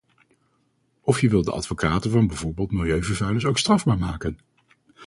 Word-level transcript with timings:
Of 1.01 1.19
wil 1.19 1.37
je 1.39 1.45
de 1.45 1.51
advocaten 1.51 2.11
van 2.11 2.27
bijvoorbeeld 2.27 2.71
milieuvervuilers 2.71 3.45
ook 3.45 3.57
strafbaar 3.57 3.97
maken? 3.97 4.39